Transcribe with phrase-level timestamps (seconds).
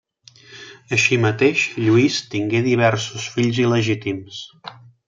[0.97, 4.43] Així mateix Lluís tingué diversos fills il·legítims.